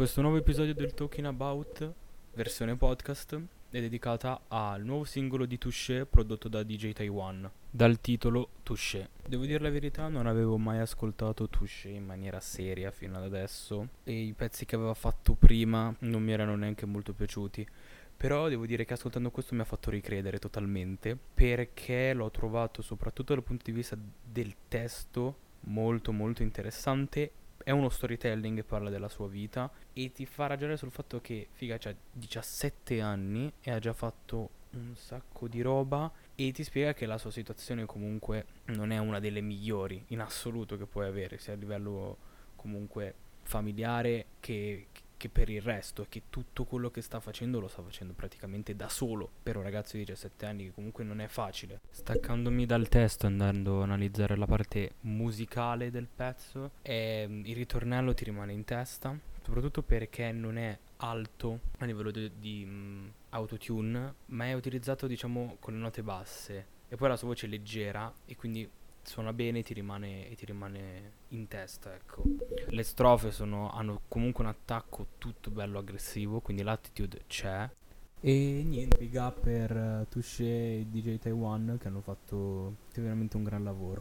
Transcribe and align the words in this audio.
Questo 0.00 0.22
nuovo 0.22 0.38
episodio 0.38 0.72
del 0.72 0.94
Talking 0.94 1.26
About, 1.26 1.92
versione 2.32 2.74
podcast, 2.74 3.38
è 3.68 3.80
dedicata 3.80 4.44
al 4.48 4.82
nuovo 4.82 5.04
singolo 5.04 5.44
di 5.44 5.58
Touché 5.58 6.06
prodotto 6.06 6.48
da 6.48 6.62
DJ 6.62 6.92
Taiwan, 6.92 7.50
dal 7.68 8.00
titolo 8.00 8.48
Touché. 8.62 9.10
Devo 9.28 9.44
dire 9.44 9.58
la 9.58 9.68
verità, 9.68 10.08
non 10.08 10.26
avevo 10.26 10.56
mai 10.56 10.78
ascoltato 10.78 11.50
Touché 11.50 11.90
in 11.90 12.06
maniera 12.06 12.40
seria 12.40 12.90
fino 12.90 13.18
ad 13.18 13.24
adesso 13.24 13.88
e 14.02 14.22
i 14.22 14.32
pezzi 14.32 14.64
che 14.64 14.74
aveva 14.74 14.94
fatto 14.94 15.34
prima 15.34 15.94
non 15.98 16.22
mi 16.22 16.32
erano 16.32 16.56
neanche 16.56 16.86
molto 16.86 17.12
piaciuti. 17.12 17.68
Però 18.16 18.48
devo 18.48 18.64
dire 18.64 18.86
che 18.86 18.94
ascoltando 18.94 19.30
questo 19.30 19.54
mi 19.54 19.60
ha 19.60 19.64
fatto 19.64 19.90
ricredere 19.90 20.38
totalmente 20.38 21.14
perché 21.34 22.14
l'ho 22.14 22.30
trovato 22.30 22.80
soprattutto 22.80 23.34
dal 23.34 23.42
punto 23.42 23.64
di 23.66 23.72
vista 23.72 23.98
del 24.24 24.54
testo 24.66 25.48
molto 25.64 26.10
molto 26.10 26.42
interessante 26.42 27.32
è 27.62 27.70
uno 27.70 27.88
storytelling 27.88 28.56
che 28.56 28.64
parla 28.64 28.90
della 28.90 29.08
sua 29.08 29.28
vita 29.28 29.70
e 29.92 30.12
ti 30.12 30.26
fa 30.26 30.46
ragionare 30.46 30.76
sul 30.76 30.90
fatto 30.90 31.20
che 31.20 31.48
figa 31.52 31.78
ha 31.82 31.94
17 32.12 33.00
anni 33.00 33.52
e 33.60 33.70
ha 33.70 33.78
già 33.78 33.92
fatto 33.92 34.50
un 34.72 34.94
sacco 34.94 35.48
di 35.48 35.60
roba 35.62 36.10
e 36.34 36.52
ti 36.52 36.62
spiega 36.62 36.94
che 36.94 37.06
la 37.06 37.18
sua 37.18 37.30
situazione 37.30 37.86
comunque 37.86 38.46
non 38.66 38.92
è 38.92 38.98
una 38.98 39.18
delle 39.18 39.40
migliori 39.40 40.02
in 40.08 40.20
assoluto 40.20 40.76
che 40.76 40.86
puoi 40.86 41.06
avere 41.06 41.38
sia 41.38 41.54
a 41.54 41.56
livello 41.56 42.16
comunque 42.56 43.14
familiare 43.42 44.26
che, 44.38 44.86
che 45.20 45.28
per 45.28 45.50
il 45.50 45.60
resto, 45.60 46.06
che 46.08 46.22
tutto 46.30 46.64
quello 46.64 46.90
che 46.90 47.02
sta 47.02 47.20
facendo 47.20 47.60
lo 47.60 47.68
sta 47.68 47.82
facendo 47.82 48.14
praticamente 48.14 48.74
da 48.74 48.88
solo 48.88 49.28
per 49.42 49.58
un 49.58 49.62
ragazzo 49.62 49.98
di 49.98 50.04
17 50.04 50.46
anni 50.46 50.64
che 50.64 50.72
comunque 50.72 51.04
non 51.04 51.20
è 51.20 51.26
facile. 51.26 51.80
Staccandomi 51.90 52.64
dal 52.64 52.88
testo 52.88 53.26
andando 53.26 53.80
a 53.80 53.82
analizzare 53.82 54.34
la 54.34 54.46
parte 54.46 54.92
musicale 55.00 55.90
del 55.90 56.08
pezzo, 56.08 56.70
e, 56.80 57.26
ehm, 57.28 57.42
il 57.44 57.54
ritornello 57.54 58.14
ti 58.14 58.24
rimane 58.24 58.54
in 58.54 58.64
testa, 58.64 59.14
soprattutto 59.42 59.82
perché 59.82 60.32
non 60.32 60.56
è 60.56 60.78
alto 60.96 61.60
a 61.80 61.84
livello 61.84 62.10
di, 62.10 62.30
di 62.38 62.64
um, 62.66 63.12
autotune, 63.28 64.14
ma 64.26 64.46
è 64.46 64.54
utilizzato 64.54 65.06
diciamo 65.06 65.58
con 65.60 65.74
le 65.74 65.80
note 65.80 66.02
basse 66.02 66.66
e 66.88 66.96
poi 66.96 67.10
la 67.10 67.16
sua 67.16 67.28
voce 67.28 67.44
è 67.44 67.48
leggera 67.50 68.10
e 68.24 68.36
quindi 68.36 68.66
suona 69.10 69.32
bene 69.32 69.58
e 69.58 69.62
ti 69.64 69.74
rimane, 69.74 70.30
e 70.30 70.36
ti 70.36 70.44
rimane 70.44 71.12
in 71.30 71.48
testa, 71.48 71.92
ecco. 71.92 72.22
Le 72.68 72.82
strofe 72.84 73.32
sono, 73.32 73.68
hanno 73.72 74.02
comunque 74.06 74.44
un 74.44 74.50
attacco 74.50 75.08
tutto 75.18 75.50
bello 75.50 75.80
aggressivo, 75.80 76.38
quindi 76.38 76.62
l'attitude 76.62 77.22
c'è. 77.26 77.68
E 78.20 78.62
niente, 78.64 78.98
big 78.98 79.14
up 79.16 79.40
per 79.40 79.72
uh, 79.72 80.06
Touché 80.08 80.44
e 80.44 80.86
DJ 80.88 81.18
Taiwan 81.18 81.76
che 81.80 81.88
hanno 81.88 82.02
fatto 82.02 82.76
veramente 82.94 83.36
un 83.36 83.42
gran 83.42 83.64
lavoro. 83.64 83.98